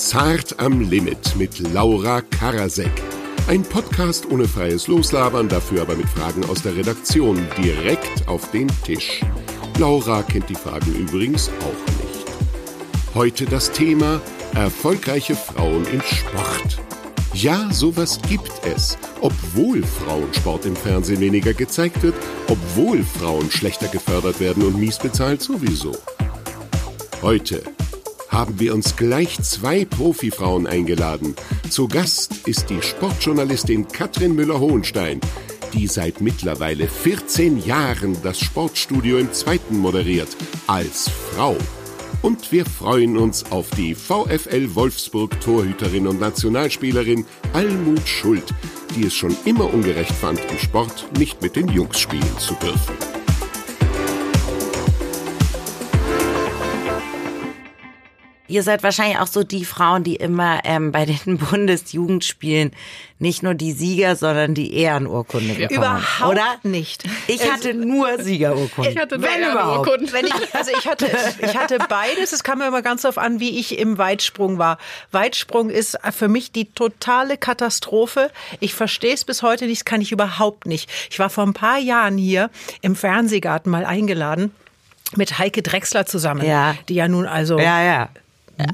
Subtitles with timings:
[0.00, 2.90] Zart am Limit mit Laura Karasek.
[3.48, 8.68] Ein Podcast ohne freies Loslabern, dafür aber mit Fragen aus der Redaktion direkt auf den
[8.82, 9.20] Tisch.
[9.78, 13.14] Laura kennt die Fragen übrigens auch nicht.
[13.14, 14.22] Heute das Thema
[14.54, 16.78] erfolgreiche Frauen im Sport.
[17.34, 22.14] Ja, sowas gibt es, obwohl Frauensport im Fernsehen weniger gezeigt wird,
[22.48, 25.92] obwohl Frauen schlechter gefördert werden und mies bezahlt sowieso.
[27.20, 27.62] Heute
[28.30, 31.34] haben wir uns gleich zwei Profifrauen eingeladen.
[31.68, 35.20] Zu Gast ist die Sportjournalistin Katrin Müller-Hohenstein,
[35.74, 40.28] die seit mittlerweile 14 Jahren das Sportstudio im Zweiten moderiert,
[40.66, 41.56] als Frau.
[42.22, 48.54] Und wir freuen uns auf die VfL Wolfsburg Torhüterin und Nationalspielerin Almut Schuld,
[48.94, 53.19] die es schon immer ungerecht fand, im Sport nicht mit den Jungs spielen zu dürfen.
[58.50, 61.38] Ihr seid wahrscheinlich auch so die Frauen, die immer ähm, bei den
[61.84, 62.72] Bundesjugendspielen
[63.18, 65.78] nicht nur die Sieger, sondern die Ehrenurkunde bekommen.
[65.78, 66.46] Überhaupt oder?
[66.62, 67.04] nicht.
[67.28, 68.92] Ich hatte nur Siegerurkunden.
[68.92, 70.12] Ich hatte Wenn überhaupt.
[70.12, 71.06] Wenn ich, also ich hatte,
[71.42, 72.32] ich hatte beides.
[72.32, 74.78] Es kam mir immer ganz darauf an, wie ich im Weitsprung war.
[75.12, 78.30] Weitsprung ist für mich die totale Katastrophe.
[78.58, 80.90] Ich verstehe es bis heute nicht, das kann ich überhaupt nicht.
[81.10, 82.50] Ich war vor ein paar Jahren hier
[82.82, 84.52] im Fernsehgarten mal eingeladen
[85.16, 86.74] mit Heike Drechsler zusammen, Ja.
[86.88, 88.08] die ja nun also Ja, ja.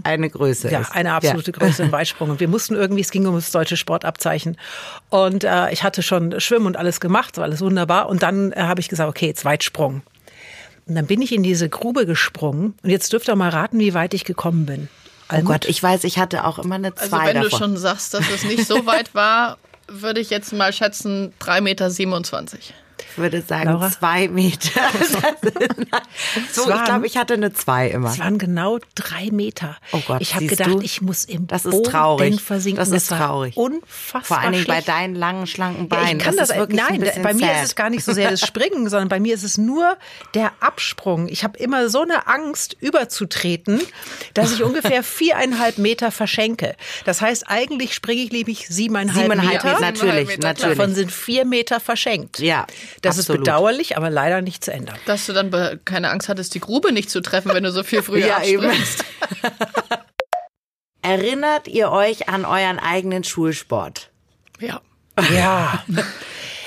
[0.04, 0.70] Eine Größe.
[0.70, 0.92] ja, ist.
[0.92, 2.30] eine absolute Größe im Weitsprung.
[2.30, 4.56] Und wir mussten irgendwie, es ging um das deutsche Sportabzeichen.
[5.10, 8.08] Und äh, ich hatte schon Schwimmen und alles gemacht, war alles wunderbar.
[8.08, 10.02] Und dann äh, habe ich gesagt, okay, jetzt Weitsprung.
[10.86, 12.74] Und dann bin ich in diese Grube gesprungen.
[12.82, 14.88] Und jetzt dürft ihr mal raten, wie weit ich gekommen bin.
[15.32, 17.58] Oh Gott, ich weiß, ich hatte auch immer eine Also zwei wenn du davon.
[17.58, 21.88] schon sagst, dass es nicht so weit war, würde ich jetzt mal schätzen 3,27 Meter.
[22.98, 23.91] Ich würde sagen Laura?
[23.91, 24.70] zwei Meter.
[26.52, 28.11] so, ich waren- glaube, ich hatte eine zwei immer.
[28.11, 29.77] Es waren genau drei Meter.
[29.92, 30.80] Oh Gott, ich habe gedacht, du?
[30.80, 32.41] ich muss im Das ist traurig.
[32.41, 32.78] versinken.
[32.78, 33.56] Das ist war traurig.
[33.56, 36.19] Unfassbar Vor allen Dingen bei deinen langen, schlanken Ja, Beinen.
[36.19, 37.56] ich kann das, ist wirklich ein nein, bei mir sad.
[37.56, 39.97] ist es gar nicht so sehr das Springen, sondern bei mir ist es nur
[40.34, 41.28] der Absprung.
[41.28, 43.81] Ich habe immer so eine Angst, überzutreten,
[44.34, 46.76] dass ich ungefähr viereinhalb Meter verschenke.
[47.04, 49.75] Das heißt, eigentlich springe ich liebig siebeneinhalb, Siebeneinhalb Meter.
[49.75, 50.76] Meter, natürlich, natürlich.
[50.78, 52.38] Davon sind vier Meter verschenkt.
[52.38, 52.66] Ja,
[53.02, 53.41] Das absolut.
[53.41, 54.97] ist bedauerlich, aber leider nicht zu ändern.
[55.06, 55.50] Dass du dann
[55.84, 58.64] keine Angst hattest, die Grube nicht zu treffen, wenn du so viel früher Ja, eben.
[58.64, 59.04] abspringst.
[61.02, 64.10] Erinnert ihr euch an euren eigenen Schulsport?
[64.58, 64.80] Ja.
[65.32, 65.84] Ja.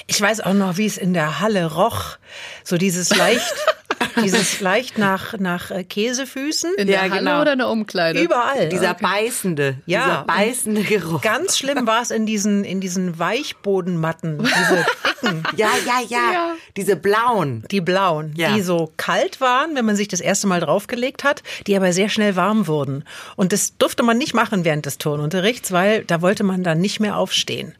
[0.08, 2.18] Ich weiß auch noch, wie es in der Halle roch.
[2.64, 3.54] So dieses leicht,
[4.24, 6.72] dieses leicht nach, nach äh, Käsefüßen.
[6.78, 7.42] In Ja, der Halle genau.
[7.42, 8.22] oder in der Umkleide?
[8.22, 8.70] Überall.
[8.70, 10.04] Dieser beißende, Ja.
[10.06, 11.22] dieser beißende Geruch.
[11.22, 14.86] Ganz schlimm war es in diesen, in diesen Weichbodenmatten, diese
[15.22, 16.54] dicken, Ja, ja, ja, Ja.
[16.78, 17.64] Diese blauen.
[17.72, 18.54] die blauen, Ja.
[18.54, 22.10] die so kalt waren, wenn man sich das erste Mal draufgelegt hat, die aber sehr
[22.10, 23.04] schnell warm wurden.
[23.36, 27.00] Und das durfte man nicht machen während des Turnunterrichts, weil da wollte man dann nicht
[27.00, 27.76] mehr aufstehen.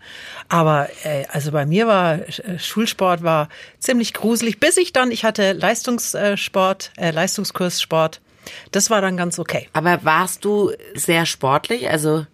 [0.50, 5.24] Aber äh, also bei mir war äh, Schulsport war ziemlich gruselig, bis ich dann, ich
[5.24, 8.20] hatte Leistungssport, äh, Leistungskurssport.
[8.72, 9.70] Das war dann ganz okay.
[9.74, 11.90] Aber warst du sehr sportlich?
[11.90, 12.26] Also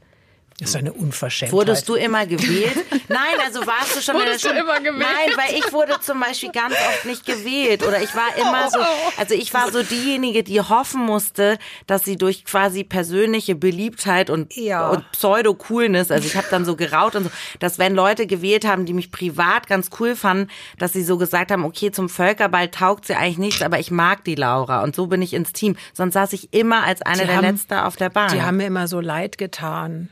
[0.58, 1.52] Das ist eine Unverschämtheit.
[1.52, 2.78] wurdest du immer gewählt?
[3.10, 4.62] Nein, also warst du schon Wurdest du Schule?
[4.62, 5.00] immer gewählt?
[5.00, 7.86] Nein, weil ich wurde zum Beispiel ganz oft nicht gewählt.
[7.86, 8.80] Oder ich war immer so,
[9.18, 11.58] also ich war so diejenige, die hoffen musste,
[11.88, 14.92] dass sie durch quasi persönliche Beliebtheit und, Ja.
[14.92, 18.86] und Pseudo-Coolness, also ich habe dann so geraut und so, dass wenn Leute gewählt haben,
[18.86, 23.08] die mich privat ganz cool fanden, dass sie so gesagt haben, okay, zum Völkerball taugt
[23.08, 25.76] sie eigentlich nichts, aber ich mag die Laura und so bin ich ins Team.
[25.94, 28.32] Sonst saß ich immer als eine Die der haben- Letzte auf der Bahn.
[28.32, 30.10] Die haben mir immer so leid getan.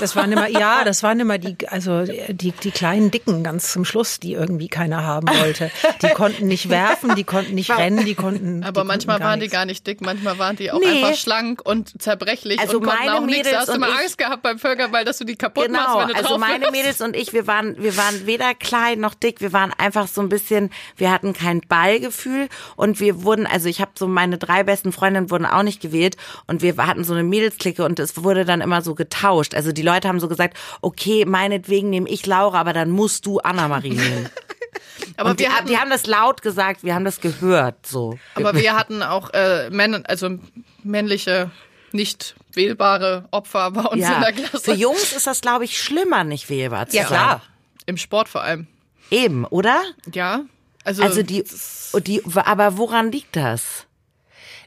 [0.00, 3.84] Das waren immer, ja, das waren immer die, also die, die kleinen Dicken ganz zum
[3.84, 5.70] Schluss, die irgendwie keiner haben wollte.
[6.02, 8.64] Die konnten nicht werfen, die konnten nicht rennen, die konnten.
[8.64, 9.52] Aber die manchmal konnten waren die nichts.
[9.54, 10.86] gar nicht dick, manchmal waren die auch Nee.
[11.04, 13.50] einfach schlank und zerbrechlich Also und konnten meine auch nichts.
[13.50, 16.08] Da hast du mal Angst gehabt beim Völkerball, dass du die kaputt machst, Genau, wenn
[16.08, 16.72] du also drauf meine wirfst.
[16.72, 20.20] Mädels und ich, wir waren, wir waren weder klein noch dick, wir waren einfach so
[20.20, 24.64] ein bisschen, wir hatten kein Ballgefühl und wir wurden, also ich habe so meine drei
[24.64, 26.16] besten Freundinnen wurden auch nicht gewählt
[26.46, 29.54] und wir hatten so eine Mädelsklicke und es wurde dann immer so getauscht.
[29.54, 33.38] Also die Leute haben so gesagt, okay, meinetwegen nehme ich Laura, aber dann musst du
[33.38, 34.28] Anna-Marie nehmen.
[35.16, 38.18] Aber und die, wir hatten, die haben das laut gesagt, wir haben das gehört, so.
[38.34, 40.38] aber wir hatten auch äh, Männer, also
[40.82, 41.50] männliche,
[41.92, 44.58] nicht wählbare Opfer bei uns in Ja, der Klasse.
[44.64, 47.16] für Jungs ist das, glaube ich, schlimmer, nicht wählbar zu Ja, sein.
[47.18, 47.42] klar.
[47.86, 48.66] Im Sport vor allem.
[49.10, 49.82] Eben, oder?
[50.12, 50.40] Ja.
[50.84, 51.44] Also, Also die,
[52.00, 53.86] die, aber woran liegt das?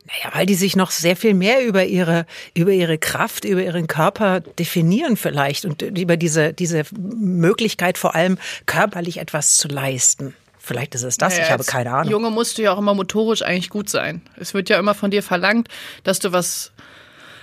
[0.05, 2.25] Naja, weil die sich noch sehr viel mehr über ihre,
[2.55, 8.37] über ihre Kraft, über ihren Körper definieren vielleicht und über diese, diese Möglichkeit vor allem
[8.65, 10.33] körperlich etwas zu leisten.
[10.57, 12.11] Vielleicht ist es das, Naja, ich habe keine Ahnung.
[12.11, 14.21] Junge musst du ja auch immer motorisch eigentlich gut sein.
[14.35, 15.67] Es wird ja immer von dir verlangt,
[16.03, 16.71] dass du was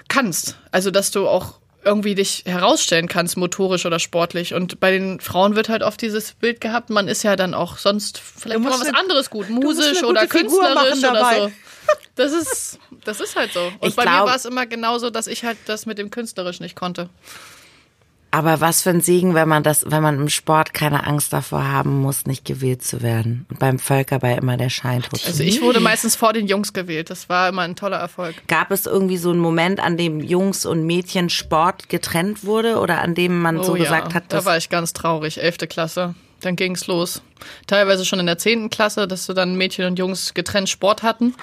[0.09, 0.59] kannst.
[0.71, 1.55] Also, dass du auch
[1.87, 4.53] irgendwie dich herausstellen kannst, motorisch oder sportlich.
[4.53, 7.79] Und bei den Frauen wird halt oft dieses Bild gehabt, man ist ja dann auch
[7.79, 11.39] sonst, vielleicht Du kann man musst was eine- anderes gut, musisch oder künstlerisch oder dabei.
[11.41, 11.53] so.
[12.17, 13.61] Das ist, das ist halt so.
[13.79, 16.11] Und Ich bei mir glaub- war es immer genauso, dass ich halt das mit dem
[16.11, 17.09] künstlerisch nicht konnte.
[18.37, 21.67] Aber was für ein Segen, wenn man das, wenn man im Sport keine Angst davor
[21.67, 23.47] haben muss, nicht gewählt zu werden.
[23.49, 25.25] Und beim Völkerball immer der Scheintod.
[25.25, 27.09] Also ich wurde meistens vor den Jungs gewählt.
[27.09, 28.35] Das war immer ein toller Erfolg.
[28.47, 33.01] Gab es irgendwie so einen Moment, an dem Jungs und Mädchen Sport getrennt wurde oder
[33.01, 35.41] an dem man so Oh ja, gesagt hat, da dass war ich ganz traurig.
[35.41, 36.15] Elfte Klasse.
[36.43, 37.23] Dann ging's los.
[37.67, 41.35] Teilweise schon in der zehnten Klasse, dass so dann Mädchen und Jungs getrennt Sport hatten.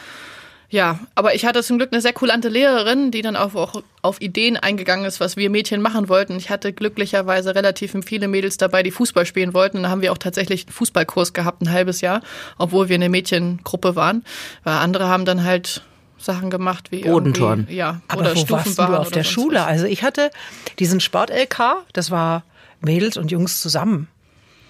[0.74, 4.20] Ja, aber ich hatte zum Glück eine sehr kulante Lehrerin, die dann auch, auch auf
[4.22, 6.36] Ideen eingegangen ist, was wir Mädchen machen wollten.
[6.36, 9.78] Ich hatte glücklicherweise relativ viele Mädels dabei, die Fußball spielen wollten.
[9.78, 12.22] Und da haben wir auch tatsächlich einen Fußballkurs gehabt, ein halbes Jahr,
[12.58, 14.26] obwohl wir eine Mädchengruppe waren.
[14.64, 15.84] Weil andere haben dann halt
[16.18, 19.60] Sachen gemacht wie irgendwie- Ja, Aber oder wo warst du auf der Schule?
[19.60, 19.68] was.
[19.68, 20.32] Also ich hatte
[20.80, 22.46] diesen Sport-LK, das war
[22.82, 24.08] Mädels und Jungs zusammen.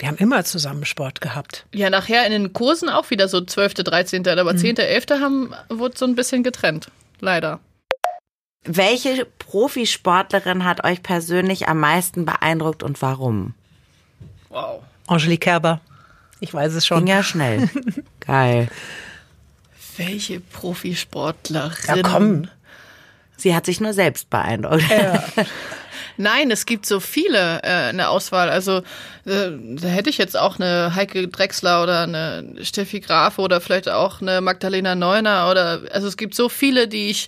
[0.04, 1.66] Wir haben immer zusammen Sport gehabt.
[1.74, 4.38] Ja, nachher in den Kursen auch wieder so 12., 13., Mhm.
[4.38, 5.06] aber 10., 11.
[5.22, 6.92] haben, wurde so ein bisschen getrennt.
[7.22, 7.62] Leider.
[8.66, 13.54] welche Profisportlerin hat euch persönlich am meisten beeindruckt und warum?
[14.50, 14.84] Wow.
[15.08, 15.80] Angelique Kerber.
[16.42, 16.98] Ich weiß es schon.
[17.06, 17.70] Ging ja schnell.
[18.20, 18.68] Geil.
[19.96, 21.96] Welche Profisportlerin?
[21.96, 22.50] Ja, komm.
[23.38, 24.84] Sie hat sich nur selbst beeindruckt.
[26.18, 28.50] Nein, es gibt so viele äh, in der Auswahl.
[28.50, 28.78] Also
[29.26, 33.90] äh, da hätte ich jetzt auch eine Heike Drechsler oder eine Steffi Graf oder vielleicht
[33.90, 37.28] auch eine Magdalena Neuner oder also es gibt so viele, die ich,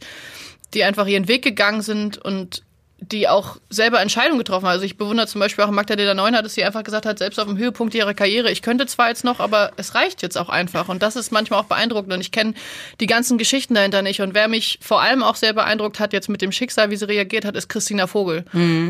[0.74, 2.64] die einfach ihren Weg gegangen sind und
[3.00, 4.74] die auch selber Entscheidungen getroffen haben.
[4.74, 7.48] Also ich bewundere zum Beispiel auch Magdalena Neuner, dass sie einfach gesagt hat, selbst auf
[7.48, 10.88] dem Höhepunkt ihrer Karriere, ich könnte zwar jetzt noch, aber es reicht jetzt auch einfach.
[10.88, 12.14] Und das ist manchmal auch beeindruckend.
[12.14, 12.54] Und ich kenne
[13.02, 14.22] die ganzen Geschichten dahinter nicht.
[14.22, 17.08] Und wer mich vor allem auch sehr beeindruckt hat, jetzt mit dem Schicksal, wie sie
[17.08, 18.46] reagiert hat, ist Christina Vogel.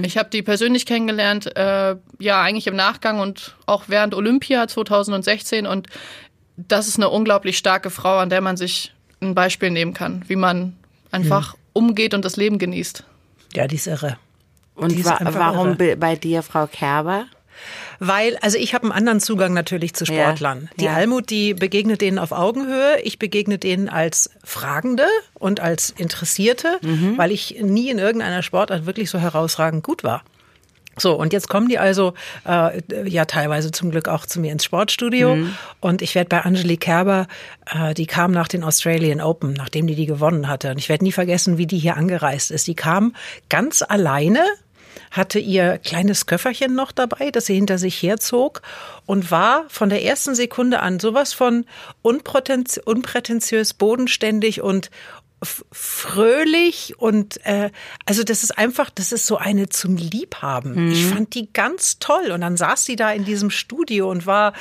[0.06, 5.66] Ich habe die persönlich kennengelernt, äh, ja, eigentlich im Nachgang und auch während Olympia 2016.
[5.66, 5.88] Und
[6.58, 10.36] das ist eine unglaublich starke Frau, an der man sich ein Beispiel nehmen kann, wie
[10.36, 10.76] man
[11.12, 13.04] einfach umgeht und das Leben genießt.
[13.56, 14.18] Ja, die ist irre.
[14.76, 15.76] Und ist wa warum irre.
[15.76, 17.26] be- bei dir, Frau Kerber?
[18.00, 20.70] Weil, also ich habe einen anderen Zugang natürlich zu Ja, Sportlern.
[20.78, 20.94] Die ja.
[20.94, 23.00] Almut, die begegnet denen auf Augenhöhe.
[23.04, 25.06] Ich begegne denen als Fragende
[25.36, 27.18] und als Interessierte, Mhm.
[27.18, 30.24] weil ich nie in irgendeiner Sportart wirklich so herausragend gut war.
[30.98, 32.14] So, und jetzt kommen die also
[32.48, 35.36] äh, ja teilweise zum Glück auch zu mir ins Sportstudio.
[35.36, 35.56] Mhm.
[35.82, 37.28] Und ich werde bei Angelique Kerber,
[37.74, 40.72] äh, die kam nach den Australian Open, nachdem die die gewonnen hatte.
[40.72, 42.68] Und ich werde nie vergessen, wie die hier angereist ist.
[42.68, 43.16] Die kam
[43.50, 44.46] ganz alleine
[45.12, 48.62] hatte ihr kleines Köfferchen noch dabei, das sie hinter sich herzog
[49.06, 51.66] und war von der ersten Sekunde an sowas von
[52.02, 54.90] unprätentiös, bodenständig und
[55.72, 57.70] fröhlich und äh,
[58.06, 60.92] also das ist einfach, das ist so eine zum Liebhaben.
[60.92, 64.54] Ich fand die ganz toll und dann saß sie da in diesem Studio und war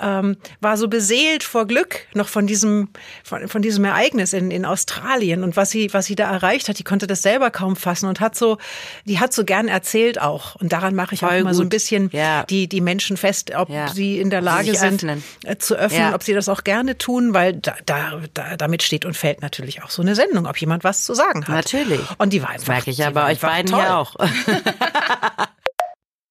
[0.00, 2.88] ähm, war so beseelt vor Glück noch von diesem
[3.24, 6.78] von, von diesem Ereignis in, in Australien und was sie was sie da erreicht hat.
[6.78, 8.58] Die konnte das selber kaum fassen und hat so
[9.04, 11.66] die hat so gern erzählt auch und daran mache ich auch Voll immer so ein
[11.66, 11.70] gut.
[11.70, 12.44] bisschen Ja.
[12.44, 13.88] die die Menschen fest, ob Ja.
[13.88, 15.22] sie in der Lage sind öffnen.
[15.44, 16.14] äh, zu öffnen, Ja.
[16.14, 19.82] ob sie das auch gerne tun, weil da, da, da, damit steht und fällt natürlich
[19.82, 21.48] auch so eine Sendung, ob jemand was zu sagen hat.
[21.48, 22.00] Natürlich.
[22.18, 22.66] Und die war einfach.
[22.66, 23.80] Das merke ich ja bei euch beiden toll.
[23.82, 24.14] hier auch.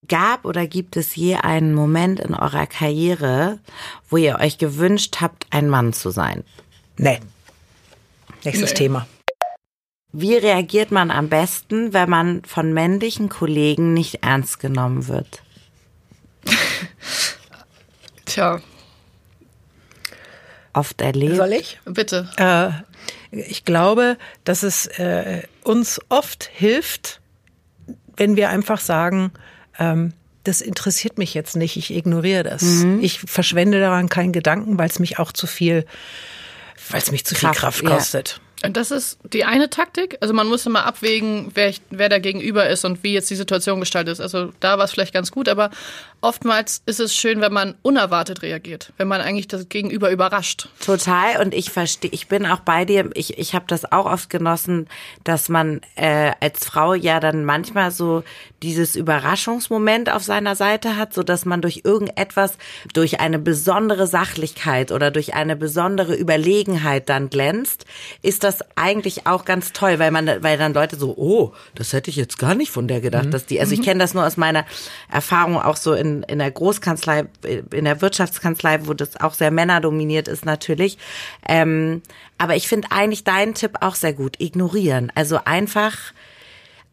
[0.08, 3.60] Gab oder gibt es je einen Moment in eurer Karriere,
[4.10, 6.44] wo ihr euch gewünscht habt, ein Mann zu sein?
[6.98, 7.20] Nee.
[8.44, 8.78] Nächstes Nee.
[8.78, 9.08] Thema.
[10.14, 15.42] Wie reagiert man am besten, wenn man von männlichen Kollegen nicht ernst genommen wird?
[18.26, 18.60] Tja,
[20.74, 21.36] Oft erlebt.
[21.36, 21.80] Soll ich?
[21.86, 22.30] bitte.
[22.38, 22.70] Äh,
[23.32, 27.22] ich glaube, dass es äh, uns oft hilft,
[28.18, 29.32] wenn wir einfach sagen,
[29.80, 32.64] ähm, das interessiert mich jetzt nicht, ich ignoriere das.
[32.64, 33.00] Mhm.
[33.02, 35.86] Ich verschwende daran keinen Gedanken, weil es mich auch zu viel,
[36.90, 37.90] weil es mich zu viel Kraft, Kraft ja.
[37.90, 38.42] kostet.
[38.64, 40.18] Und das ist die eine Taktik.
[40.22, 43.36] Also man muss immer abwägen, wer, ich, wer da gegenüber ist und wie jetzt die
[43.36, 44.22] Situation gestaltet ist.
[44.22, 45.72] Also da war es vielleicht ganz gut, aber
[46.22, 50.70] oftmals ist es schön, wenn man unerwartet reagiert, wenn man eigentlich das Gegenüber überrascht.
[50.84, 53.10] Total und ich verstehe, ich bin auch bei dir.
[53.16, 54.88] Ich, ich habe das auch oft genossen,
[55.24, 58.24] dass man äh, als Frau ja dann manchmal so
[58.62, 62.58] dieses Überraschungsmoment auf seiner Seite hat, so dass man durch irgendetwas,
[62.94, 67.86] durch eine besondere Sachlichkeit oder durch eine besondere Überlegenheit dann glänzt,
[68.22, 72.12] ist das eigentlich auch ganz toll, weil man, weil dann Leute so, oh, das hätte
[72.12, 74.38] ich jetzt gar nicht von der gedacht, dass die, also ich kenne das nur aus
[74.38, 74.66] meiner
[75.10, 77.26] Erfahrung auch so in, in der Großkanzlei,
[77.72, 80.98] in der Wirtschaftskanzlei, wo das auch sehr männerdominiert ist natürlich.
[81.48, 82.02] Ähm,
[82.38, 85.12] aber ich finde eigentlich deinen Tipp auch sehr gut, ignorieren.
[85.16, 86.14] Also einfach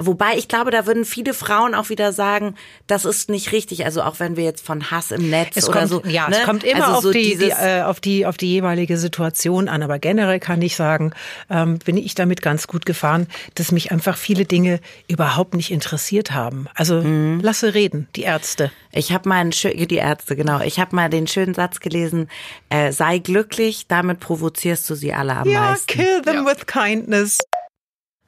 [0.00, 2.54] Wobei ich glaube, da würden viele Frauen auch wieder sagen,
[2.86, 3.84] das ist nicht richtig.
[3.84, 6.02] Also auch wenn wir jetzt von Hass im Netz Es oder kommt, so.
[6.06, 6.36] ja, ne?
[6.38, 9.68] es kommt immer also auf, so die, die, äh, auf, die, auf die jeweilige Situation
[9.68, 9.82] an.
[9.82, 11.12] Aber generell kann ich sagen,
[11.50, 13.26] ähm, bin ich damit ganz gut gefahren,
[13.56, 14.78] dass mich einfach viele Dinge
[15.08, 16.68] überhaupt nicht interessiert haben.
[16.74, 17.40] Also Mhm.
[17.40, 18.70] lasse reden, die Ärzte.
[18.92, 20.60] Ich habe mal einen schö- die Ärzte genau.
[20.60, 22.28] Ich habe mal den schönen Satz gelesen:
[22.70, 25.86] äh, Sei glücklich, damit provozierst du sie alle am Ja, meisten.
[25.88, 26.52] kill them Ja.
[26.52, 27.38] with kindness.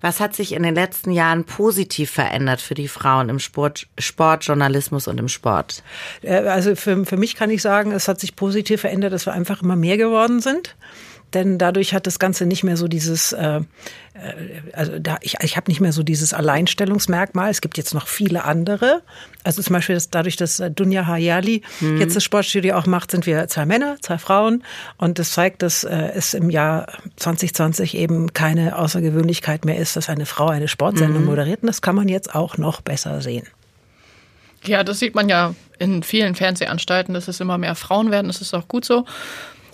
[0.01, 5.09] Was hat sich in den letzten Jahren positiv verändert für die Frauen im Sport, Sportjournalismus
[5.09, 5.83] und im Sport?
[6.23, 9.33] Äh, Also für, für mich kann ich sagen, es hat sich positiv verändert, dass wir
[9.33, 10.75] einfach immer mehr geworden sind.
[11.35, 13.63] Denn dadurch hat das Ganze nicht mehr so dieses, äh, äh,
[14.73, 17.51] also da, ich, ich habe nicht mehr so dieses Alleinstellungsmerkmal.
[17.51, 19.03] Es gibt jetzt noch viele andere.
[19.45, 21.63] Also zum Beispiel dass dadurch, dass äh, Dunja Hayali
[21.99, 24.65] jetzt das Sportstudio auch macht, sind wir zwei Männer, zwei Frauen.
[24.97, 30.09] Und das zeigt, dass äh, es im Jahr 2020 eben keine Außergewöhnlichkeit mehr ist, dass
[30.09, 31.63] eine Frau eine Sportsendung moderiert.
[31.63, 33.47] Und das kann man jetzt auch noch besser sehen.
[34.65, 38.27] Ja, das sieht man ja in vielen Fernsehanstalten, dass es immer mehr Frauen werden.
[38.27, 39.07] Das ist auch gut so.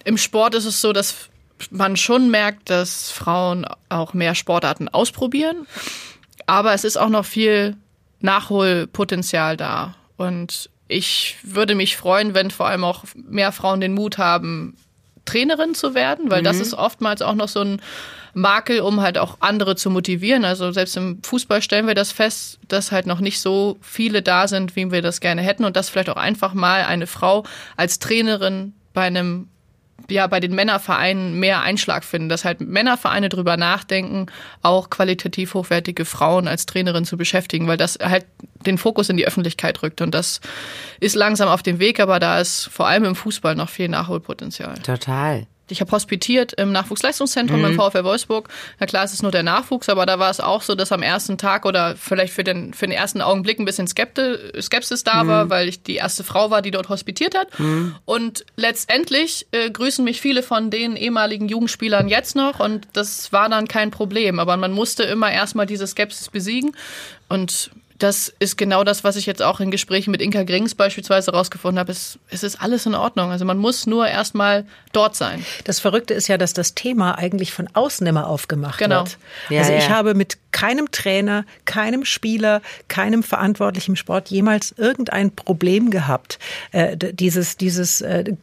[0.04, 1.28] Im Sport ist es so, dass
[1.70, 5.66] man schon merkt, dass Frauen auch mehr Sportarten ausprobieren.
[6.46, 7.76] Aber es ist auch noch viel
[8.20, 9.94] Nachholpotenzial da.
[10.16, 14.76] Und ich würde mich freuen, wenn vor allem auch mehr Frauen den Mut haben,
[15.24, 17.82] Trainerin zu werden, weil das ist oftmals auch noch so ein
[18.32, 20.44] Makel, um halt auch andere zu motivieren.
[20.44, 24.46] Also selbst im Fußball stellen wir das fest, dass halt noch nicht so viele da
[24.46, 27.44] sind, wie wir das gerne hätten und dass vielleicht auch einfach mal eine Frau
[27.76, 29.48] als Trainerin bei einem
[30.08, 34.26] ja, bei den Männervereinen mehr Einschlag finden, dass halt Männervereine drüber nachdenken,
[34.62, 38.26] auch qualitativ hochwertige Frauen als Trainerin zu beschäftigen, weil das halt
[38.66, 40.00] den Fokus in die Öffentlichkeit rückt.
[40.00, 40.40] Und das
[41.00, 44.74] ist langsam auf dem Weg, aber da ist vor allem im Fußball noch viel Nachholpotenzial.
[44.78, 45.46] Total.
[45.68, 48.48] Ich habe hospitiert im Nachwuchsleistungszentrum im VfL Wolfsburg.
[48.78, 51.02] Na klar, es ist nur der Nachwuchs, aber da war es auch so, dass am
[51.02, 55.50] ersten Tag oder vielleicht für den, für den ersten Augenblick ein bisschen Skepsis da war,
[55.50, 57.48] weil ich die erste Frau war, die dort hospitiert hat.
[58.04, 63.48] Und letztendlich äh, grüßen mich viele von den ehemaligen Jugendspielern jetzt noch und das war
[63.48, 64.38] dann kein Problem.
[64.38, 66.76] Aber man musste immer erstmal diese Skepsis besiegen
[67.28, 71.32] und das ist genau das, was ich jetzt auch in Gesprächen mit Inka Grings beispielsweise
[71.32, 71.92] rausgefunden habe.
[71.92, 73.30] Es, es ist alles in Ordnung.
[73.30, 75.44] Also man muss nur erstmal dort sein.
[75.64, 79.00] Das Verrückte ist ja, dass das Thema eigentlich von außen immer aufgemacht Genau.
[79.00, 79.18] wird.
[79.48, 79.90] Ja, also ich ja.
[79.90, 86.38] habe mit keinem Trainer, keinem Spieler, keinem Verantwortlichen im Sport jemals irgendein Problem gehabt.
[86.72, 88.34] Äh, dieses, dieses äh,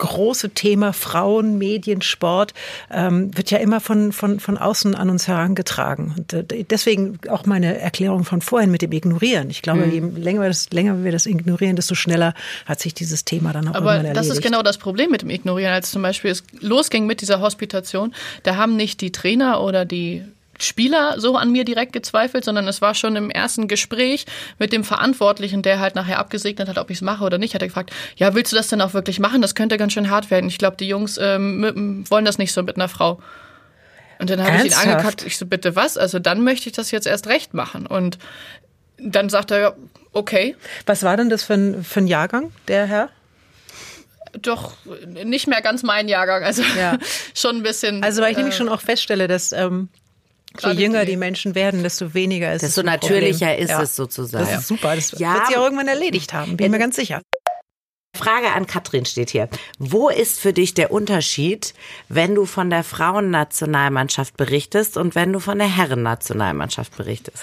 [0.00, 2.54] große Thema Frauen, Medien, Sport
[2.90, 6.14] ähm, wird ja immer von, von, von außen an uns herangetragen.
[6.16, 9.50] Und äh, deswegen auch meine Erklärung von vorhin mit dem Ignorieren.
[9.50, 12.34] Ich glaube, je länger wir, das, länger wir das ignorieren, desto schneller
[12.66, 14.38] hat sich dieses Thema dann auch Aber irgendwann das erledigt.
[14.38, 15.72] ist genau das Problem mit dem Ignorieren.
[15.72, 20.24] Als zum Beispiel es losging mit dieser Hospitation, da haben nicht die Trainer oder die
[20.62, 24.26] Spieler so an mir direkt gezweifelt, sondern es war schon im ersten Gespräch
[24.58, 27.62] mit dem Verantwortlichen, der halt nachher abgesegnet hat, ob ich es mache oder nicht, hat
[27.62, 29.42] er gefragt, ja, willst du das denn auch wirklich machen?
[29.42, 30.48] Das könnte ganz schön hart werden.
[30.48, 33.20] Ich glaube, die Jungs ähm, wollen das nicht so mit einer Frau.
[34.18, 35.24] Und dann habe ich ihn angekackt.
[35.24, 35.96] Ich so, bitte was?
[35.96, 37.86] Also dann möchte ich das jetzt erst recht machen.
[37.86, 38.18] Und
[38.98, 39.76] dann sagt er,
[40.12, 43.08] okay, Was war denn das für ein, für ein Jahrgang, der Herr?
[44.42, 44.74] doch
[45.06, 46.44] nicht mehr ganz mein Jahrgang.
[46.44, 46.98] Also Ja.
[47.34, 48.02] schon ein bisschen.
[48.02, 49.88] Also weil ich äh, nämlich schon auch feststelle, dass ähm,
[50.62, 53.64] je jünger die- die Menschen werden, desto weniger ist es Desto natürlicher Problem.
[53.64, 54.44] ist es sozusagen.
[54.46, 54.94] Das ist super.
[54.96, 55.34] Das Ja.
[55.34, 57.22] wird sie auch irgendwann erledigt haben, bin mir ganz sicher.
[58.16, 59.48] Frage an Katrin steht hier.
[59.78, 61.74] Wo ist für dich der Unterschied,
[62.08, 67.38] wenn du von der Frauennationalmannschaft berichtest und wenn du von der Herrennationalmannschaft berichtest?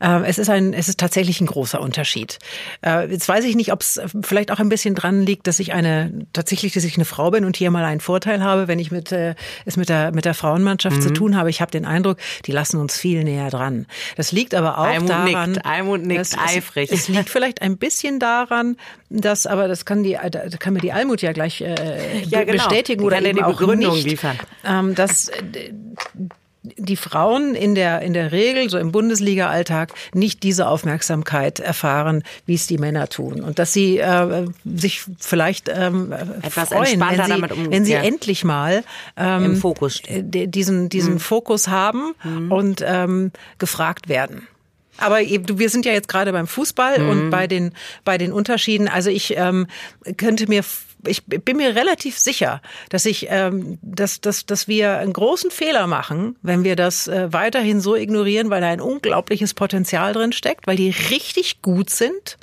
[0.00, 2.38] Ähm, es ist ein, es ist tatsächlich ein großer Unterschied.
[2.84, 5.72] Äh, jetzt weiß ich nicht, ob es vielleicht auch ein bisschen dran liegt, dass ich
[5.72, 8.90] eine tatsächlich, dass ich eine Frau bin und hier mal einen Vorteil habe, wenn ich
[8.90, 11.00] mit äh, es mit der mit der Frauenmannschaft Mhm.
[11.02, 11.50] zu tun habe.
[11.50, 13.86] Ich habe den Eindruck, die lassen uns viel näher dran.
[14.16, 15.52] Das liegt aber auch Almut daran.
[15.52, 16.90] nickt, Almut nickt dass es- eifrig.
[16.92, 18.76] Es liegt vielleicht ein bisschen daran,
[19.10, 22.52] dass, aber das kann die, da kann mir die Almut ja gleich äh, Ja, genau.
[22.64, 24.38] bestätigen oder eben die auch Begründung nicht, liefern.
[24.64, 25.30] Ähm, dass
[26.82, 32.54] die Frauen in der, in der Regel, so im Bundesliga-Alltag, nicht diese Aufmerksamkeit erfahren, wie
[32.54, 33.42] es die Männer tun.
[33.42, 36.12] Und dass sie äh, sich vielleicht ähm,
[36.42, 38.02] Etwas freuen, wenn sie, um- wenn sie ja.
[38.02, 38.84] endlich mal
[39.16, 42.14] ähm, Im Fokus äh, diesen, diesen Fokus haben
[42.50, 44.46] und ähm, gefragt werden.
[44.98, 47.72] Aber wir sind ja jetzt gerade beim Fußball und bei den
[48.04, 48.88] bei den Unterschieden.
[48.88, 49.66] Also ich ähm,
[50.18, 50.62] könnte mir
[51.06, 55.86] ich bin mir relativ sicher, dass ich, ähm, dass, dass, dass wir einen großen Fehler
[55.86, 60.66] machen, wenn wir das äh, weiterhin so ignorieren, weil da ein unglaubliches Potenzial drin steckt,
[60.66, 62.38] weil die richtig gut sind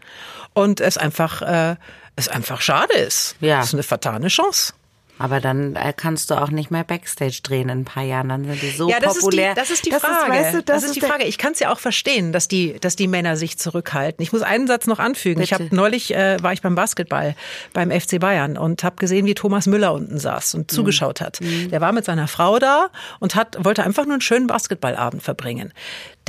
[0.54, 1.76] und es einfach, äh,
[2.16, 3.36] es einfach schade ist.
[3.40, 3.58] Ja.
[3.58, 4.74] Das ist eine vertane Chance.
[5.20, 8.30] Aber dann äh, kannst du auch nicht mehr Backstage drehen in ein paar Jahren.
[8.30, 9.50] Dann sind die so ja, das populär.
[9.52, 10.32] Ist die, das ist die Frage.
[10.32, 11.26] weißt du, das, ist die Frage.
[11.26, 14.24] Ich kann es ja auch verstehen, dass die, dass die Männer sich zurückhalten.
[14.24, 15.42] Ich muss einen Satz noch anfügen.
[15.42, 15.66] Ich Bitte.
[15.66, 17.36] habe neulich äh, war ich beim Basketball
[17.74, 20.60] beim FC Bayern und habe gesehen, wie Thomas Müller unten saß Mhm.
[20.62, 21.40] und zugeschaut hat.
[21.42, 22.88] Der war mit seiner Frau da
[23.20, 25.74] und hat wollte einfach nur einen schönen Basketballabend verbringen.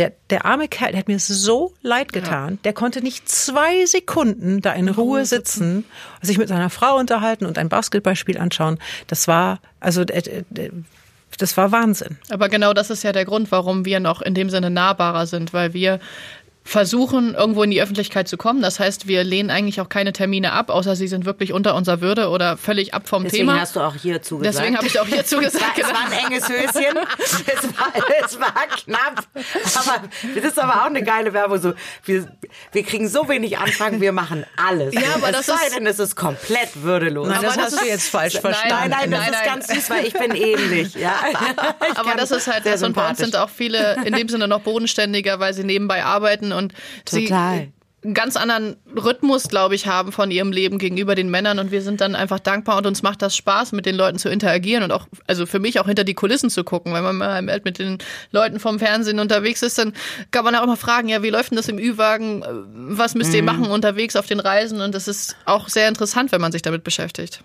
[0.00, 2.58] Der, der arme Kerl, der hat mir so leid getan.
[2.64, 5.84] Der konnte nicht zwei Sekunden da in Ruhe sitzen,
[6.22, 8.78] sich mit seiner Frau unterhalten und ein Basketballspiel anschauen.
[9.08, 10.70] Das war also äh, äh,
[11.36, 12.16] das war Wahnsinn.
[12.30, 15.52] Aber genau das ist ja der Grund, warum wir noch in dem Sinne nahbarer sind,
[15.52, 16.00] weil wir
[16.62, 18.60] versuchen, irgendwo in die Öffentlichkeit zu kommen.
[18.62, 22.00] Das heißt, wir lehnen eigentlich auch keine Termine ab, außer sie sind wirklich unter unserer
[22.00, 23.60] Würde oder völlig ab vom Deswegen Thema.
[23.60, 24.56] hast du auch hier zugesagt.
[24.58, 25.78] Deswegen habe ich auch hierzu Es gesagt.
[25.82, 26.98] war, es war ein enges Höschen.
[27.18, 27.92] Es war,
[28.24, 28.52] es war
[28.84, 29.24] knapp.
[29.34, 31.58] Aber das ist aber auch eine geile Werbung.
[31.60, 31.72] So,
[32.04, 32.28] wir,
[32.72, 34.94] wir kriegen so wenig Anfragen, wir machen alles.
[34.94, 37.26] Ja, aber es das sei ist- denn, es ist komplett würdelos.
[37.28, 38.90] Nein, das Aber hast das du jetzt falsch Nein, verstanden.
[38.90, 39.46] Nein, nein, das Nein, ist nein.
[39.46, 40.94] ganz süß, weil ich bin ähnlich.
[40.94, 41.14] Ja.
[41.90, 42.82] Ich Aber das ist halt sehr das.
[42.82, 46.49] Und bei uns sind auch viele in dem Sinne noch bodenständiger, weil sie nebenbei arbeiten
[46.52, 47.66] und Total.
[47.66, 51.70] sie einen ganz anderen Rhythmus, glaube ich, haben von ihrem Leben gegenüber den Männern und
[51.70, 54.82] wir sind dann einfach dankbar und uns macht das Spaß, mit den Leuten zu interagieren
[54.82, 56.94] und auch, also für mich auch hinter die Kulissen zu gucken.
[56.94, 57.98] Wenn man mal mit den
[58.32, 59.92] Leuten vom Fernsehen unterwegs ist, dann
[60.30, 62.42] kann man auch immer fragen, ja, wie läuft denn das im Ü-Wagen?
[62.74, 63.36] Was müsst Mhm.
[63.36, 64.80] ihr machen unterwegs auf den Reisen?
[64.80, 67.42] Und das ist auch sehr interessant, wenn man sich damit beschäftigt.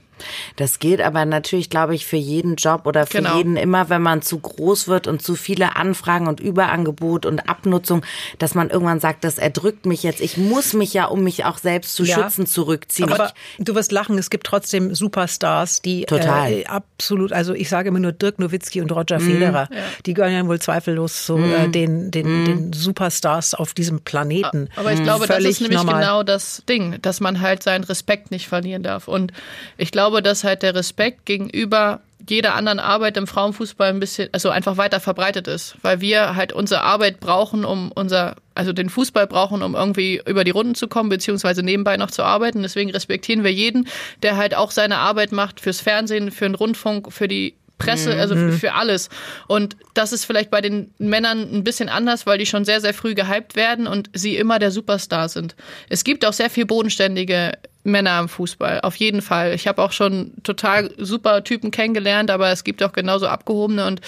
[0.56, 3.36] Das gilt aber natürlich, glaube ich, für jeden Job oder für Genau.
[3.36, 8.02] jeden immer, wenn man zu groß wird und zu viele Anfragen und Überangebot und Abnutzung,
[8.40, 10.22] dass man irgendwann sagt, das erdrückt mich jetzt.
[10.22, 12.16] Ich muss mich ja, um mich auch selbst zu Ja.
[12.24, 13.12] schützen, zurückziehen.
[13.12, 16.52] Aber du wirst lachen, es gibt trotzdem Superstars, die Total.
[16.52, 19.70] Äh, absolut, also ich sage immer nur Dirk Nowitzki und Roger Federer,
[20.06, 24.70] die gehören ja wohl zweifellos zu äh, den, den, den Superstars auf diesem Planeten.
[24.76, 26.02] Aber ich glaube, das ist nämlich normal.
[26.02, 29.08] genau das Ding, dass man halt seinen Respekt nicht verlieren darf.
[29.08, 29.34] Und
[29.78, 34.50] ich glaube, dass halt der Respekt gegenüber jeder anderen Arbeit im Frauenfußball ein bisschen, also
[34.50, 39.28] einfach weiter verbreitet ist, weil wir halt unsere Arbeit brauchen, um unser, also den Fußball
[39.28, 42.62] brauchen, um irgendwie über die Runden zu kommen, beziehungsweise nebenbei noch zu arbeiten.
[42.64, 43.88] Deswegen respektieren wir jeden,
[44.24, 48.36] der halt auch seine Arbeit macht fürs Fernsehen, für den Rundfunk, für die Presse, also
[48.36, 49.10] für- für alles.
[49.48, 52.94] Und das ist vielleicht bei den Männern ein bisschen anders, weil die schon sehr, sehr
[52.94, 55.56] früh gehypt werden und sie immer der Superstar sind.
[55.90, 57.52] Es gibt auch sehr viel bodenständige
[57.86, 59.54] Männer im Fußball, auf jeden Fall.
[59.54, 64.02] Ich habe auch schon total super Typen kennengelernt, aber es gibt auch genauso abgehobene und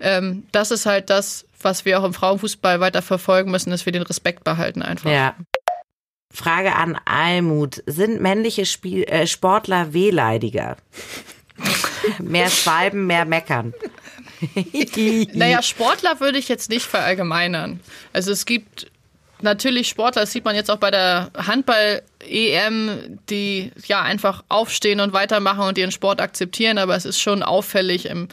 [0.00, 3.92] ähm, das ist halt das, was wir auch im Frauenfußball weiter verfolgen müssen, dass wir
[3.92, 5.10] den Respekt behalten einfach.
[5.10, 5.34] Ja.
[6.32, 7.82] Frage an Almut.
[7.86, 10.76] Sind männliche Spiel äh, Sportler wehleidiger?
[12.18, 13.72] mehr schwalben, mehr meckern.
[15.32, 17.80] Naja, Sportler würde ich jetzt nicht verallgemeinern.
[18.12, 18.90] Also es gibt
[19.44, 25.12] natürlich Sportler, das sieht man jetzt auch bei der Handball-EM, die ja einfach aufstehen und
[25.12, 28.28] weitermachen und ihren Sport akzeptieren, aber es ist schon auffällig im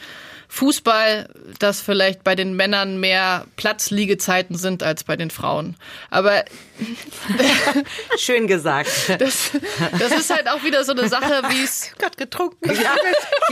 [0.54, 5.76] Fußball, dass vielleicht bei den Männern mehr Platzliegezeiten sind als bei den Frauen.
[6.10, 6.44] Aber
[8.18, 8.90] Schön gesagt.
[9.18, 9.50] das,
[9.98, 12.70] das ist halt auch wieder so eine Sache, wie es Gott getrunken.
[12.70, 12.94] Ja,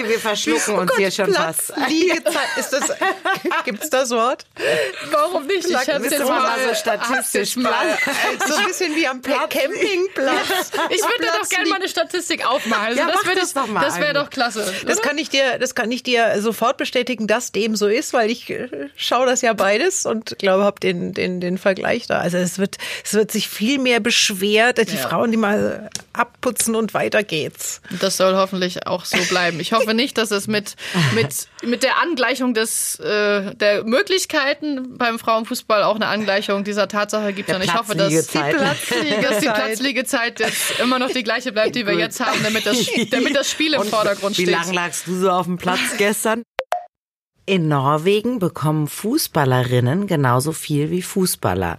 [0.02, 1.72] wir verschlucken uns hier schon fast.
[1.88, 2.34] Liegezeit.
[2.58, 2.90] Ist das,
[3.64, 4.44] gibt's das Wort?
[5.10, 5.66] Warum nicht?
[5.68, 7.96] Ich bist jetzt mal mal so statistisch mal.
[8.46, 10.70] So ein bisschen wie am Campingplatz.
[10.90, 12.86] Ich würde da doch gerne mal eine Statistik aufmachen.
[12.88, 14.22] Also Ja, das mach wäre das doch, doch mal, das wäre Almut.
[14.26, 14.74] doch klasse.
[14.86, 16.89] Das kann ich dir, das kann ich dir sofort bestätigen,
[17.26, 21.12] dass dem so ist, weil ich äh, schaue das ja beides und glaube, habe den,
[21.12, 22.18] den, den Vergleich da.
[22.18, 25.08] Also es wird, es wird sich viel mehr beschwert, die Ja.
[25.08, 27.80] Frauen, die mal abputzen und weiter geht's.
[28.00, 29.60] Das soll hoffentlich auch so bleiben.
[29.60, 30.76] Ich hoffe nicht, dass es mit,
[31.14, 37.32] mit, mit der Angleichung des, äh, der Möglichkeiten beim Frauenfußball auch eine Angleichung dieser Tatsache
[37.32, 37.48] gibt.
[37.48, 39.24] Der Und ich hoffe, dass, Platzliegezeit.
[39.24, 42.76] dass die Platzliegezeit jetzt immer noch die gleiche bleibt, die wir jetzt haben, damit das,
[43.10, 44.54] damit das Spiel im Und Vordergrund Wie steht.
[44.54, 46.42] lang lagst du so auf dem Platz gestern?
[47.46, 51.78] In Norwegen bekommen Fußballerinnen genauso viel wie Fußballer.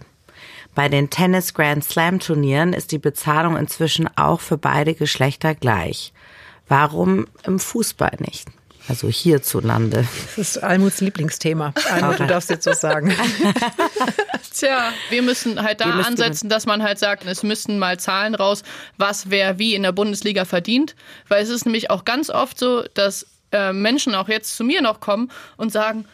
[0.74, 6.12] Bei den Tennis Grand Slam Turnieren ist die Bezahlung inzwischen auch für beide Geschlechter gleich.
[6.68, 8.48] Warum im Fußball nicht?
[8.88, 10.06] Also hierzulande.
[10.36, 11.72] Das ist Almuts Lieblingsthema.
[11.90, 13.14] Almut, du darfst jetzt was sagen.
[14.54, 18.64] Tja, wir müssen halt da ansetzen, dass man halt sagt, es müssten mal Zahlen raus,
[18.98, 20.96] was wer wie in der Bundesliga verdient.
[21.28, 24.82] Weil es ist nämlich auch ganz oft so, dass äh, Menschen auch jetzt zu mir
[24.82, 26.04] noch kommen und sagen,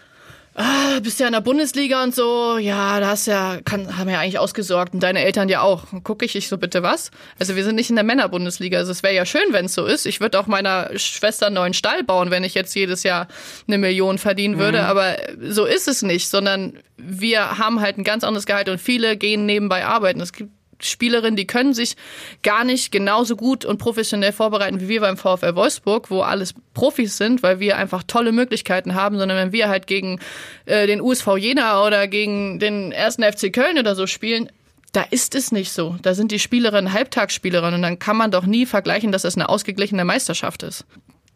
[0.58, 4.18] ah, bist ja in der Bundesliga und so, ja, da hast ja, kann, haben ja
[4.18, 5.84] eigentlich ausgesorgt und deine Eltern ja auch.
[6.02, 7.10] Gucke ich, ich so bitte was?
[7.38, 8.78] Also wir sind nicht in der Männerbundesliga.
[8.78, 10.04] Also es wäre ja schön, wenn es so ist.
[10.04, 13.28] Ich würde auch meiner Schwester einen neuen Stall bauen, wenn ich jetzt jedes Jahr
[13.66, 14.84] eine Million verdienen würde.
[14.84, 19.16] Aber so ist es nicht, sondern wir haben halt ein ganz anderes Gehalt und viele
[19.16, 20.20] gehen nebenbei arbeiten.
[20.20, 21.96] Es gibt Spielerinnen, die können sich
[22.42, 27.16] gar nicht genauso gut und professionell vorbereiten wie wir beim VfL Wolfsburg, wo alles Profis
[27.16, 30.20] sind, weil wir einfach tolle Möglichkeiten haben, sondern wenn wir halt gegen
[30.66, 34.50] äh, den USV Jena oder gegen den ersten FC Köln oder so spielen,
[34.92, 35.96] da ist es nicht so.
[36.02, 39.48] Da sind die Spielerinnen Halbtagsspielerinnen und dann kann man doch nie vergleichen, dass es eine
[39.48, 40.86] ausgeglichene Meisterschaft ist.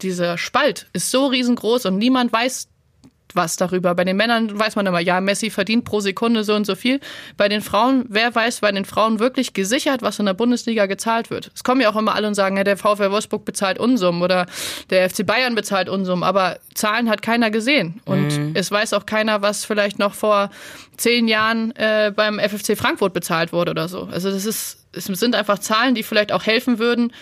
[0.01, 2.69] Dieser Spalt ist so riesengroß und niemand weiß
[3.35, 3.95] was darüber.
[3.95, 7.01] Bei den Männern weiß man immer, ja, Messi verdient pro Sekunde so und so viel.
[7.37, 11.31] Bei den Frauen, wer weiß bei den Frauen wirklich gesichert, was in der Bundesliga gezahlt
[11.31, 11.51] wird?
[11.55, 14.47] Es kommen ja auch immer alle und sagen, ja, der VfL Wolfsburg bezahlt Unsummen oder
[14.91, 18.01] der FC Bayern bezahlt Unsummen, aber Zahlen hat keiner gesehen.
[18.05, 18.53] Und mhm.
[18.55, 20.51] es weiß auch keiner, was vielleicht noch vor
[20.97, 24.09] zehn Jahren äh, beim FFC Frankfurt bezahlt wurde oder so.
[24.13, 27.13] Also das ist, es sind einfach Zahlen, die vielleicht auch helfen würden,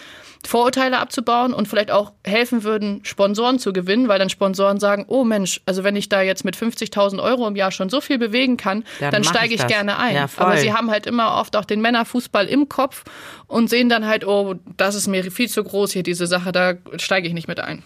[0.47, 5.23] Vorurteile abzubauen und vielleicht auch helfen würden, Sponsoren zu gewinnen, weil dann Sponsoren sagen, oh
[5.25, 8.57] Mensch, also wenn ich da jetzt mit 50.000 Euro im Jahr schon so viel bewegen
[8.57, 10.15] kann, dann, dann steige ich, ich gerne ein.
[10.15, 13.05] Ja, Aber sie haben halt immer oft auch den Männerfußball im Kopf
[13.47, 16.75] und sehen dann halt, oh, das ist mir viel zu groß hier, diese Sache, da
[16.97, 17.85] steige ich nicht mit ein.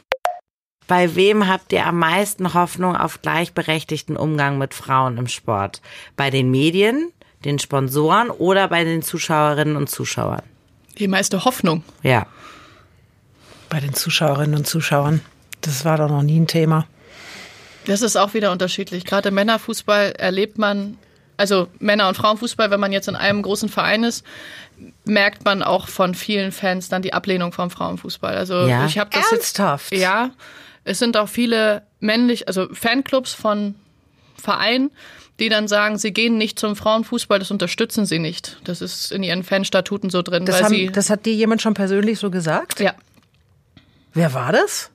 [0.86, 5.80] Bei wem habt ihr am meisten Hoffnung auf gleichberechtigten Umgang mit Frauen im Sport?
[6.14, 7.10] Bei den Medien,
[7.44, 10.42] den Sponsoren oder bei den Zuschauerinnen und Zuschauern?
[10.98, 11.82] Die meiste Hoffnung.
[12.02, 12.26] Ja
[13.74, 15.20] bei den Zuschauerinnen und Zuschauern.
[15.60, 16.86] Das war doch noch nie ein Thema.
[17.86, 19.04] Das ist auch wieder unterschiedlich.
[19.04, 20.96] Gerade im Männerfußball erlebt man,
[21.36, 24.24] also Männer- und Frauenfußball, wenn man jetzt in einem großen Verein ist,
[25.04, 28.36] merkt man auch von vielen Fans dann die Ablehnung vom Frauenfußball.
[28.36, 28.86] Also ja.
[28.86, 29.90] ich habe das Ernsthaft?
[29.90, 30.30] Jetzt, ja,
[30.84, 33.74] es sind auch viele männlich, also Fanclubs von
[34.40, 34.92] Vereinen,
[35.40, 38.58] die dann sagen, sie gehen nicht zum Frauenfußball, das unterstützen sie nicht.
[38.64, 40.46] Das ist in ihren Fanstatuten so drin.
[40.46, 42.80] Das, haben, das hat dir jemand schon persönlich so gesagt?
[42.80, 42.94] Ja.
[44.12, 44.90] Wer war das?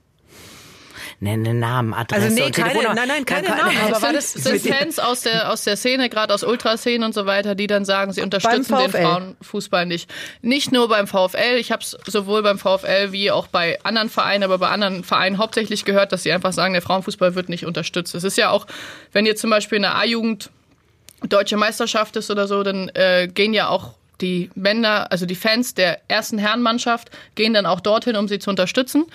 [1.22, 3.76] Nenne Namen, Adresse also nee, und keine, Nein, nein, keine Namen.
[3.86, 7.26] Aber war das sind Fans aus der aus der Szene, gerade aus Ultraszenen und so
[7.26, 10.10] weiter, die dann sagen, sie unterstützen den Frauenfußball nicht.
[10.40, 11.56] Nicht nur beim VfL.
[11.58, 15.36] Ich habe es sowohl beim VfL wie auch bei anderen Vereinen, aber bei anderen Vereinen
[15.36, 18.14] hauptsächlich gehört, dass sie einfach sagen, der Frauenfußball wird nicht unterstützt.
[18.14, 18.66] Es ist ja auch,
[19.12, 20.48] wenn jetzt zum Beispiel eine A-Jugend
[21.28, 25.74] deutsche Meisterschaft ist oder so, dann äh, gehen ja auch die Männer, also die Fans
[25.74, 29.06] der ersten Herrenmannschaft, gehen dann auch dorthin, um sie zu unterstützen.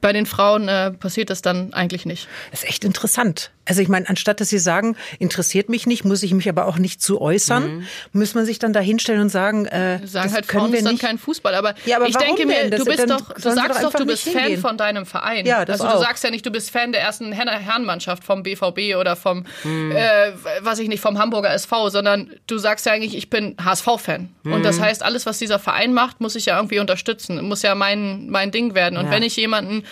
[0.00, 2.28] Bei den Frauen äh, passiert das dann eigentlich nicht.
[2.50, 3.50] Das ist echt interessant.
[3.68, 6.78] Also ich meine, anstatt dass Sie sagen, interessiert mich nicht, muss ich mich aber auch
[6.78, 7.86] nicht zu äußern, mhm.
[8.12, 11.18] muss man sich dann da hinstellen und sagen, äh, sagen halt Frauen ist dann kein
[11.18, 11.54] Fußball.
[11.54, 14.42] Aber, ja, aber ich denke mir, du bist doch, du sagst doch, du bist Fan
[14.42, 14.60] hingehen.
[14.60, 15.46] von deinem Verein.
[15.46, 18.96] Ja, das also du sagst ja nicht, du bist Fan der ersten Herrenmannschaft vom BVB
[18.98, 19.92] oder vom, mhm.
[19.92, 24.28] äh, was ich nicht, vom Hamburger SV, sondern du sagst ja eigentlich, ich bin HSV-Fan.
[24.44, 24.52] Mhm.
[24.52, 27.74] Und das heißt, alles, was dieser Verein macht, muss ich ja irgendwie unterstützen, muss ja
[27.74, 28.96] mein, mein Ding werden.
[28.96, 29.10] Und ja.
[29.10, 29.82] wenn ich jemanden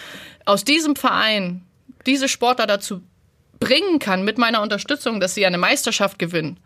[0.45, 1.63] aus diesem Verein
[2.07, 3.03] diese Sportler dazu
[3.61, 6.59] bringen kann mit meiner Unterstützung, dass sie eine Meisterschaft gewinnen.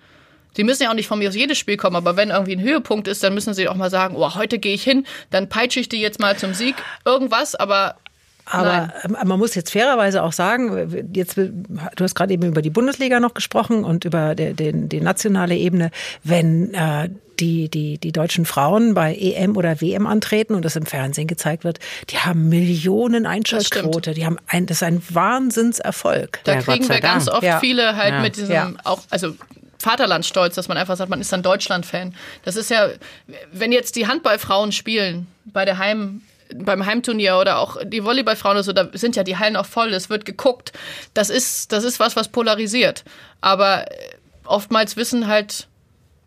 [0.54, 2.62] Sie müssen ja auch nicht von mir aus jedes Spiel kommen, aber wenn irgendwie ein
[2.62, 5.78] Höhepunkt ist, dann müssen sie auch mal sagen, oh, heute gehe ich hin, dann peitsche
[5.78, 7.96] ich die jetzt mal zum Sieg, irgendwas, aber
[8.50, 9.16] aber Nein.
[9.20, 11.52] Ähm, man muss jetzt fairerweise auch sagen, jetzt, du
[12.00, 15.90] hast gerade eben über die Bundesliga noch gesprochen und über die, die, die nationale Ebene.
[16.24, 17.08] Wenn äh,
[17.40, 21.64] die, die, die deutschen Frauen bei EM oder WM antreten und das im Fernsehen gezeigt
[21.64, 21.78] wird,
[22.10, 24.14] die haben Millionen Einschaltquote.
[24.14, 26.40] Die haben ein, das ist ein Wahnsinnserfolg.
[26.44, 27.60] Da ja, kriegen wir ganz oft ja.
[27.60, 28.20] viele halt ja.
[28.20, 29.34] mit diesem auch, also
[29.78, 32.14] Vaterlandsstolz, dass man einfach sagt, man ist dann Deutschland-Fan.
[32.44, 32.88] Das ist ja,
[33.52, 36.22] wenn jetzt die Handballfrauen spielen bei der Heim,
[36.54, 39.92] beim Heimturnier oder auch die Volleyballfrauen oder so, da sind ja die Hallen auch voll,
[39.92, 40.72] es wird geguckt.
[41.14, 43.04] Das ist, das ist was, was polarisiert.
[43.40, 43.86] Aber
[44.44, 45.68] oftmals wissen halt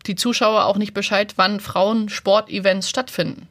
[0.06, 3.48] die Zuschauer auch nicht Bescheid, wann Frauen-Sportevents stattfinden.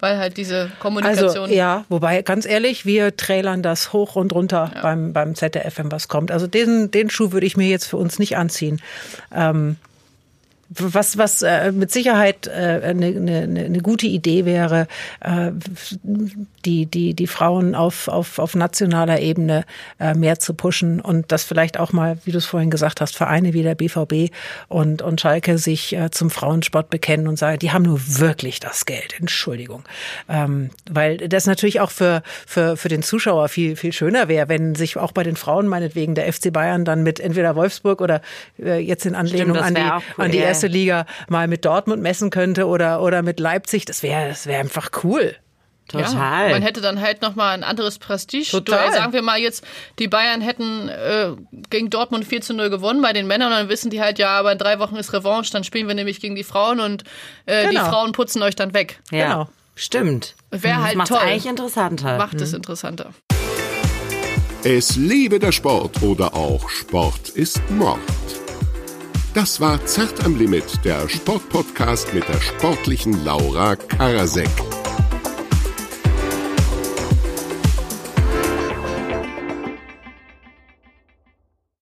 [0.00, 1.44] Weil halt diese Kommunikation.
[1.44, 4.82] Also, ja, wobei, ganz ehrlich, wir trailern das hoch und runter ja.
[4.82, 6.30] beim, beim ZDF, wenn was kommt.
[6.30, 8.82] Also den, den Schuh würde ich mir jetzt für uns nicht anziehen.
[9.32, 9.76] Ähm,
[10.70, 14.86] was, was äh, mit Sicherheit äh, eine, eine, eine gute Idee wäre,
[15.20, 15.52] äh,
[16.64, 19.64] die, die, die Frauen auf, auf, auf nationaler Ebene
[20.00, 23.16] äh, mehr zu pushen und das vielleicht auch mal, wie du es vorhin gesagt hast,
[23.16, 24.34] Vereine wie der BVB
[24.68, 28.86] und, und Schalke sich äh, zum Frauensport bekennen und sagen, die haben nur wirklich das
[28.86, 29.14] Geld.
[29.18, 29.84] Entschuldigung.
[30.28, 34.74] Ähm, weil das natürlich auch für, für, für den Zuschauer viel, viel schöner wäre, wenn
[34.74, 38.20] sich auch bei den Frauen meinetwegen der FC Bayern dann mit entweder Wolfsburg oder
[38.58, 42.02] äh, jetzt in Anlehnung Stimmt, an, die, cool, an die erste Liga mal mit Dortmund
[42.02, 43.84] messen könnte oder, oder mit Leipzig.
[43.84, 45.36] Das wäre das wäre einfach cool.
[45.88, 46.46] Total.
[46.46, 48.50] Ja, man hätte dann halt nochmal ein anderes Prestige.
[48.50, 48.90] Total.
[48.92, 49.64] Sagen wir mal jetzt,
[49.98, 51.32] die Bayern hätten äh,
[51.68, 54.30] gegen Dortmund 4 zu 0 gewonnen bei den Männern und dann wissen die halt, ja,
[54.30, 57.04] aber in drei Wochen ist Revanche, dann spielen wir nämlich gegen die Frauen und
[57.44, 57.84] äh, genau.
[57.84, 59.00] die Frauen putzen euch dann weg.
[59.10, 59.48] Ja, genau.
[59.74, 60.36] stimmt.
[60.50, 61.18] Wäre halt das toll.
[61.18, 62.16] eigentlich interessanter.
[62.16, 62.42] Macht mhm.
[62.42, 63.10] es interessanter.
[64.62, 68.00] Es liebe der Sport oder auch Sport ist Mord.
[69.34, 74.48] Das war Zart am Limit, der Sportpodcast mit der sportlichen Laura Karasek.